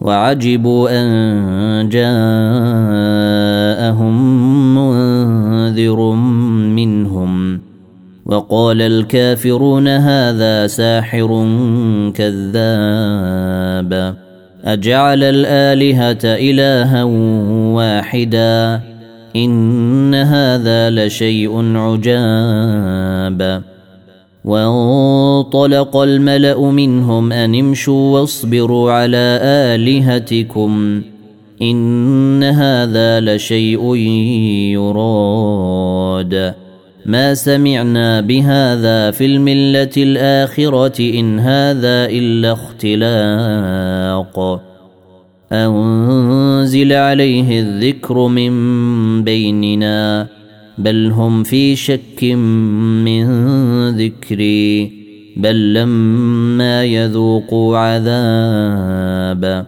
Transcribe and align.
وعجبوا 0.00 0.90
أن 0.90 1.88
جاءهم 1.88 2.04
منذر 4.74 6.00
منهم 6.76 7.60
وقال 8.26 8.82
الكافرون 8.82 9.88
هذا 9.88 10.66
ساحر 10.66 11.28
كذاب 12.14 14.14
أجعل 14.64 15.22
الآلهة 15.22 16.18
إلها 16.24 17.04
واحدا 17.74 18.80
إن 19.36 20.14
هذا 20.14 20.90
لشيء 20.90 21.76
عجاب 21.76 23.62
وانطلق 24.48 25.96
الملأ 25.96 26.70
منهم 26.70 27.32
أن 27.32 27.54
امشوا 27.54 28.20
واصبروا 28.20 28.92
على 28.92 29.40
آلهتكم 29.42 31.02
إن 31.62 32.44
هذا 32.44 33.20
لشيء 33.20 33.94
يراد. 34.74 36.54
ما 37.06 37.34
سمعنا 37.34 38.20
بهذا 38.20 39.10
في 39.10 39.26
الملة 39.26 39.90
الآخرة 39.96 41.20
إن 41.20 41.38
هذا 41.38 42.06
إلا 42.10 42.52
اختلاق. 42.52 44.36
أنزل 45.52 46.92
عليه 46.92 47.60
الذكر 47.60 48.28
من 48.28 49.24
بيننا. 49.24 50.37
بل 50.78 51.10
هم 51.12 51.42
في 51.42 51.76
شك 51.76 52.24
من 53.04 53.26
ذكري 53.90 54.98
بل 55.36 55.74
لما 55.74 56.84
يذوقوا 56.84 57.78
عذاب 57.78 59.66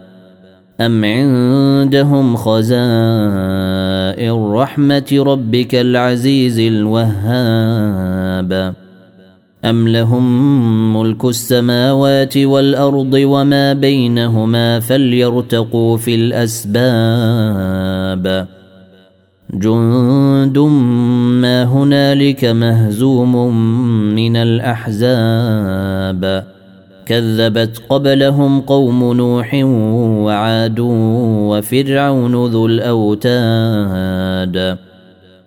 أم 0.81 1.05
عندهم 1.05 2.35
خزائن 2.35 4.31
رحمة 4.31 5.23
ربك 5.27 5.75
العزيز 5.75 6.59
الوهاب؟ 6.59 8.01
أم 9.65 9.87
لهم 9.87 10.97
ملك 10.97 11.25
السماوات 11.25 12.37
والأرض 12.37 13.13
وما 13.13 13.73
بينهما 13.73 14.79
فليرتقوا 14.79 15.97
في 15.97 16.15
الأسباب؟ 16.15 17.31
جند 19.53 20.57
ما 21.41 21.63
هنالك 21.63 22.45
مهزوم 22.45 23.55
من 24.15 24.35
الاحزاب 24.35 26.43
كذبت 27.05 27.81
قبلهم 27.89 28.61
قوم 28.61 29.13
نوح 29.13 29.53
وعاد 30.23 30.79
وفرعون 30.79 32.45
ذو 32.45 32.65
الاوتاد 32.65 34.77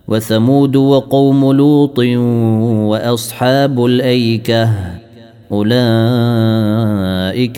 وثمود 0.07 0.75
وقوم 0.75 1.51
لوط 1.51 1.99
واصحاب 2.89 3.85
الايكه 3.85 4.69
اولئك 5.51 5.79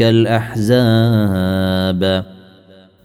الاحزاب 0.02 0.64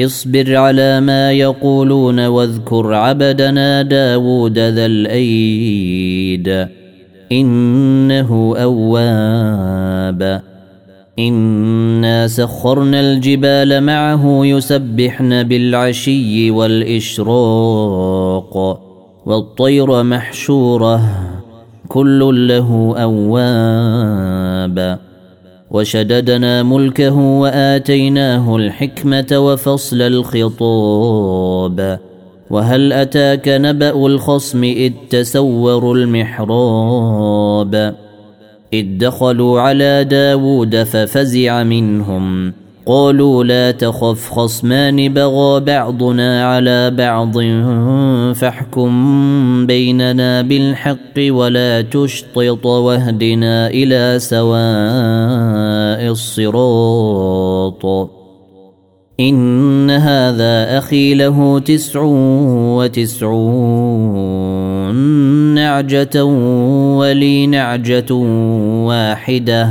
اصبر 0.00 0.56
على 0.56 1.00
ما 1.00 1.32
يقولون 1.32 2.26
واذكر 2.26 2.94
عبدنا 2.94 3.82
داود 3.82 4.58
ذا 4.58 4.86
الأيد. 4.86 6.68
إنه 7.32 8.54
أواب. 8.56 10.42
إنا 11.18 12.26
سخرنا 12.26 13.00
الجبال 13.00 13.80
معه 13.80 14.46
يسبحن 14.46 15.42
بالعشي 15.42 16.50
والإشراق. 16.50 18.56
والطير 19.26 20.02
محشورة. 20.02 21.00
كل 21.88 22.48
له 22.48 22.94
أواب. 22.98 25.05
وشددنا 25.70 26.62
ملكه 26.62 27.16
وآتيناه 27.16 28.56
الحكمة 28.56 29.26
وفصل 29.32 30.02
الخطاب. 30.02 31.78
وهل 32.50 32.92
أتاك 32.92 33.48
نبأ 33.48 34.06
الخصم 34.06 34.64
إذ 34.64 34.92
تسوروا 35.10 35.94
المحراب؟ 35.94 37.74
إذ 38.72 38.98
دخلوا 38.98 39.60
على 39.60 40.04
داود 40.04 40.82
ففزع 40.82 41.62
منهم. 41.62 42.52
قالوا 42.88 43.44
لا 43.44 43.70
تخف 43.70 44.30
خصمان 44.30 45.14
بغى 45.14 45.60
بعضنا 45.60 46.46
على 46.46 46.90
بعض 46.90 47.32
فاحكم 48.34 49.66
بيننا 49.66 50.42
بالحق 50.42 51.18
ولا 51.18 51.80
تشطط 51.80 52.66
واهدنا 52.66 53.68
إلى 53.68 54.18
سواء 54.18 56.10
الصراط. 56.10 58.10
إن 59.20 59.90
هذا 59.90 60.78
أخي 60.78 61.14
له 61.14 61.58
تسع 61.58 62.00
وتسعون 62.76 64.16
نعجة 65.54 66.24
ولي 66.98 67.46
نعجه 67.46 68.12
واحدة. 68.86 69.70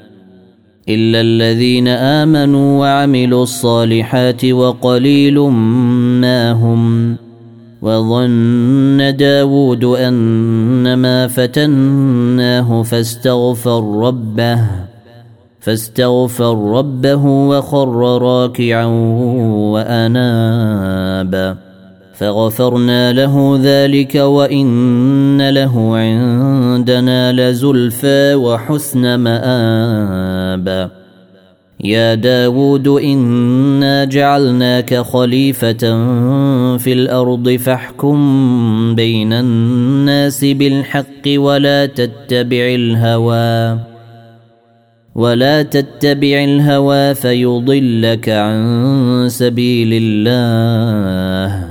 إلا 0.89 1.21
الذين 1.21 1.87
آمنوا 1.87 2.79
وعملوا 2.79 3.43
الصالحات 3.43 4.45
وقليل 4.45 5.39
ما 5.39 6.51
هم 6.51 7.15
وظن 7.81 9.15
داود 9.15 9.83
أنما 9.83 11.27
فتناه 11.27 12.83
فاستغفر 12.83 14.07
ربه 14.07 14.59
فاستغفر 15.59 16.71
ربه 16.77 17.25
وخر 17.25 18.21
راكعا 18.21 18.85
وأناب 19.73 21.57
فغفرنا 22.21 23.13
له 23.13 23.59
ذلك 23.63 24.15
وان 24.15 25.49
له 25.49 25.97
عندنا 25.97 27.31
لزلفى 27.33 28.35
وحسن 28.35 29.15
مآب. 29.15 30.91
يا 31.83 32.15
داود 32.15 32.87
إنا 32.87 34.05
جعلناك 34.05 34.95
خليفة 34.95 35.83
في 36.77 36.93
الأرض 36.93 37.49
فاحكم 37.49 38.15
بين 38.95 39.33
الناس 39.33 40.45
بالحق 40.45 41.25
ولا 41.27 41.85
تتبع 41.85 42.75
الهوى 42.75 43.79
ولا 45.15 45.61
تتبع 45.61 46.43
الهوى 46.43 47.15
فيضلك 47.15 48.29
عن 48.29 49.25
سبيل 49.29 49.89
الله. 49.93 51.70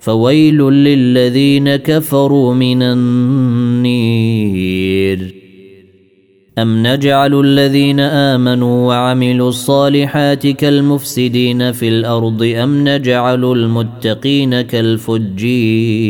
فويل 0.00 0.58
للذين 0.58 1.76
كفروا 1.76 2.54
من 2.54 2.82
النير. 2.82 4.20
أم 6.58 6.86
نجعل 6.86 7.40
الذين 7.40 8.00
آمنوا 8.00 8.88
وعملوا 8.88 9.48
الصالحات 9.48 10.46
كالمفسدين 10.46 11.72
في 11.72 11.88
الأرض 11.88 12.42
أم 12.42 12.88
نجعل 12.88 13.44
المتقين 13.44 14.60
كالفجير؟ 14.60 16.00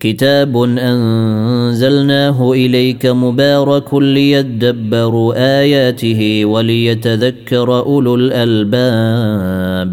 كتاب 0.00 0.56
أنزلناه 0.78 2.52
إليك 2.52 3.06
مبارك 3.06 3.94
ليدبروا 3.94 5.60
آياته 5.60 6.44
وليتذكر 6.44 7.78
أولو 7.78 8.14
الألباب. 8.14 9.92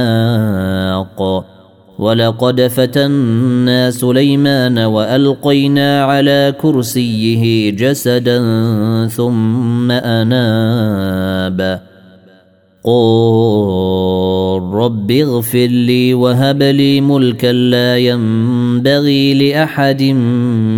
ولقد 1.99 2.61
فتنا 2.61 3.91
سليمان 3.91 4.79
وألقينا 4.79 6.03
على 6.03 6.53
كرسيه 6.61 7.69
جسدا 7.69 8.39
ثم 9.07 9.91
أناب. 9.91 11.79
قل 12.83 14.59
رب 14.73 15.11
اغفر 15.11 15.65
لي 15.65 16.13
وهب 16.13 16.63
لي 16.63 17.01
ملكا 17.01 17.51
لا 17.51 17.97
ينبغي 17.97 19.33
لاحد 19.33 20.03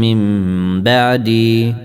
من 0.01 0.18
بعدي. 0.81 1.85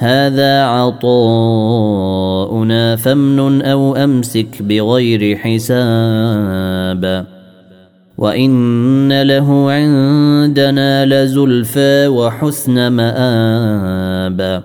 هذا 0.00 0.64
عطاؤنا 0.64 1.76
فامنن 2.96 3.62
أو 3.62 3.96
أمسك 3.96 4.62
بغير 4.62 5.36
حساب. 5.36 7.26
وإن 8.18 9.22
له 9.22 9.72
عندنا 9.72 11.06
لزلفى 11.06 12.08
وحسن 12.08 12.88
مآب. 12.88 14.62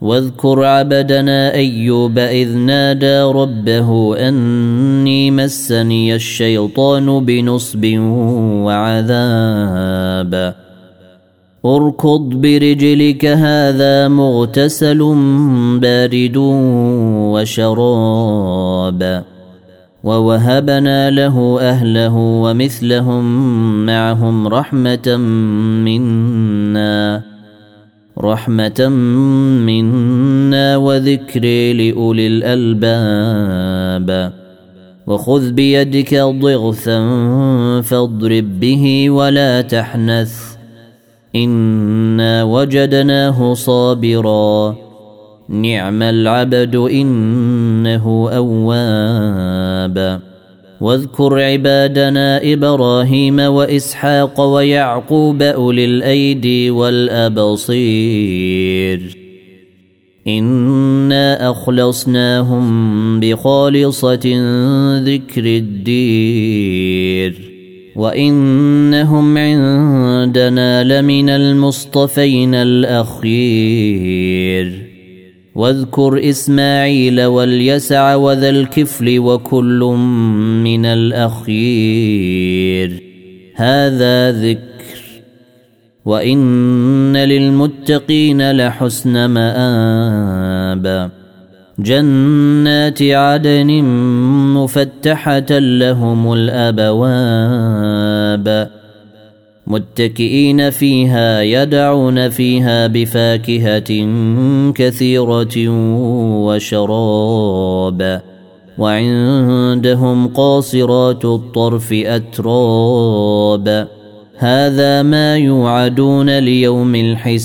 واذكر 0.00 0.64
عبدنا 0.64 1.54
أيوب 1.54 2.18
إذ 2.18 2.56
نادى 2.56 3.20
ربه 3.20 4.16
أني 4.28 5.30
مسني 5.30 6.14
الشيطان 6.14 7.24
بنصب 7.24 7.98
وعذاب. 8.66 10.54
اركض 11.66 12.20
برجلك 12.20 13.24
هذا 13.24 14.08
مغتسل 14.08 14.98
بارد 15.80 16.36
وشراب. 17.32 19.24
ووهبنا 20.04 21.10
له 21.10 21.60
أهله 21.60 22.16
ومثلهم 22.16 23.24
معهم 23.86 24.48
رحمة 24.48 25.16
منا 25.84 27.22
رحمة 28.18 28.88
منا 29.66 30.76
وذكر 30.76 31.72
لأولي 31.72 32.26
الألباب. 32.26 34.32
وخذ 35.06 35.52
بيدك 35.52 36.14
ضغثا 36.14 37.00
فاضرب 37.80 38.60
به 38.60 39.10
ولا 39.10 39.60
تحنث. 39.60 40.53
انا 41.36 42.44
وجدناه 42.44 43.54
صابرا. 43.54 44.76
نعم 45.48 46.02
العبد 46.02 46.76
انه 46.76 48.30
اواب. 48.36 50.20
واذكر 50.80 51.40
عبادنا 51.40 52.52
إبراهيم 52.52 53.38
واسحاق 53.38 54.40
ويعقوب 54.40 55.42
اولي 55.42 55.84
الايدي 55.84 56.70
والابصير. 56.70 57.74
انا 60.28 61.50
اخلصناهم 61.50 63.20
بخالصه 63.20 64.20
ذكر 64.98 65.44
الدير 65.44 67.43
وانهم 67.96 69.38
عندنا 69.38 70.84
لمن 70.84 71.28
المصطفين 71.28 72.54
الاخير 72.54 74.14
واذكر 75.54 76.28
اسماعيل 76.30 77.24
واليسع 77.24 78.14
وذا 78.14 78.48
الكفل 78.48 79.18
وكل 79.18 79.80
من 80.64 80.86
الاخير 80.86 82.14
هذا 83.56 84.32
ذكر 84.32 84.74
وان 86.04 87.16
للمتقين 87.16 88.50
لحسن 88.50 89.24
مآب 89.24 91.10
جنات 91.78 93.02
عدن 93.02 93.84
مفتحة 94.54 95.58
لهم 95.58 96.32
الأبواب. 96.32 98.04
متكئين 99.66 100.70
فيها 100.70 101.42
يدعون 101.42 102.28
فيها 102.28 102.86
بفاكهة 102.86 104.08
كثيرة 104.72 105.68
وشراب. 106.46 108.20
وعندهم 108.78 110.28
قاصرات 110.28 111.24
الطرف 111.24 111.92
أتراب. 111.92 113.88
هذا 114.38 115.02
ما 115.02 115.36
يوعدون 115.36 116.38
ليوم 116.38 116.94
الحساب. 116.94 117.44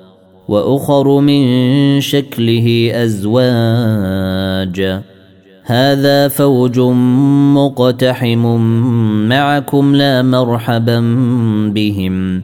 وأخر 0.47 1.19
من 1.19 2.01
شكله 2.01 2.91
أزواج. 2.93 5.01
هذا 5.63 6.27
فوج 6.27 6.79
مقتحم 7.55 8.55
معكم 9.29 9.95
لا 9.95 10.21
مرحبا 10.21 10.99
بهم. 11.75 12.43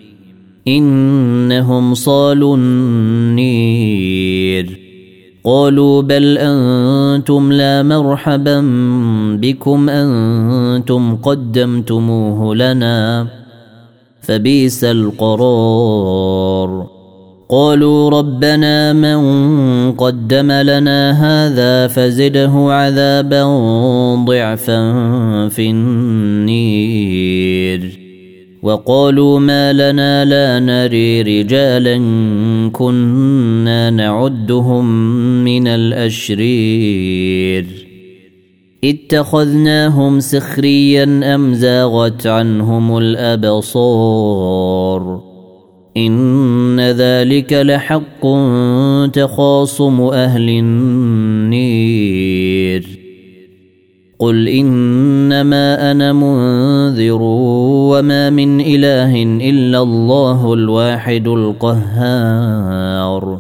إنهم 0.68 1.94
صالوا 1.94 2.58
النير. 2.58 4.80
قالوا 5.44 6.02
بل 6.02 6.38
أنتم 6.38 7.52
لا 7.52 7.84
مرحبا 7.84 8.62
بكم 9.42 9.90
أنتم 9.90 11.16
قدمتموه 11.16 12.56
لنا. 12.56 13.28
فبئس 14.22 14.84
القرار. 14.84 16.97
قالوا 17.50 18.10
ربنا 18.10 18.94
من 18.94 19.22
قدم 19.92 20.52
لنا 20.52 21.12
هذا 21.12 21.88
فزده 21.88 22.52
عذابا 22.52 23.44
ضعفا 24.26 24.94
في 25.50 25.70
النير. 25.70 26.88
وقالوا 28.64 29.40
ما 29.40 29.74
لنا 29.74 30.26
لا 30.26 30.60
نري 30.60 31.22
رجالا 31.22 31.98
كنا 32.74 33.90
نعدهم 33.90 34.86
من 35.44 35.68
الأشرير. 35.68 37.08
اتخذناهم 38.84 40.20
سخريا 40.20 41.36
أم 41.36 41.54
زاغت 41.54 42.28
عنهم 42.28 42.98
الأبصار. 42.98 44.18
إن 45.98 46.80
ذلك 46.80 47.54
لحق 47.54 48.28
تخاصم 49.14 50.02
أهل 50.02 50.50
النير. 50.50 51.88
قل 54.20 54.48
إنما 54.48 55.92
أنا 55.92 56.14
منذر 56.14 57.22
وما 57.22 58.30
من 58.30 58.62
إله 58.62 59.24
إلا 59.24 59.82
الله 59.82 60.54
الواحد 60.54 61.28
القهار. 61.28 63.40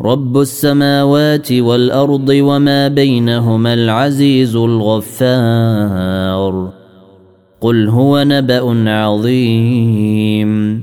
رب 0.00 0.40
السماوات 0.40 1.52
والأرض 1.52 2.28
وما 2.28 2.88
بينهما 2.88 3.74
العزيز 3.74 4.56
الغفار. 4.56 6.72
قل 7.60 7.88
هو 7.88 8.22
نبأ 8.22 8.90
عظيم. 8.90 10.82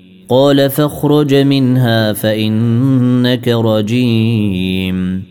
قال 0.31 0.69
فاخرج 0.69 1.35
منها 1.35 2.13
فإنك 2.13 3.47
رجيم. 3.47 5.23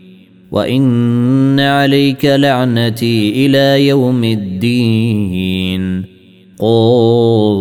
وإن 0.51 1.59
عليك 1.59 2.25
لعنتي 2.25 3.45
إلى 3.45 3.87
يوم 3.87 4.23
الدين. 4.23 6.03
قل 6.59 7.57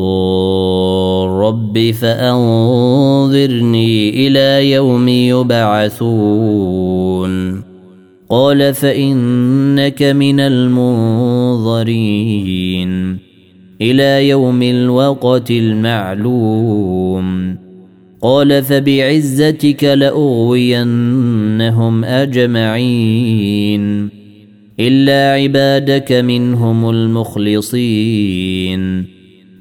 رب 1.29 1.91
فانظرني 1.91 3.31
إلى 4.27 4.71
يوم 4.71 5.09
يبعثون. 5.09 6.01
قال 8.31 8.75
فانك 8.75 10.03
من 10.03 10.41
المنظرين. 10.41 11.91
إلى 13.83 14.29
يوم 14.29 14.63
الوقت 14.63 15.51
المعلوم. 15.51 17.57
قال 18.23 18.63
فبعزتك 18.63 19.85
لأغوينهم 19.85 21.25
أجمعين 22.05 24.11
إلا 24.81 25.43
عبادك 25.43 26.13
منهم 26.13 26.91
المخلصين. 26.91 28.81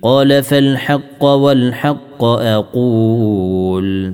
قال 0.02 0.44
فالحق 0.44 1.26
والحق 1.26 2.24
أقول. 2.24 4.14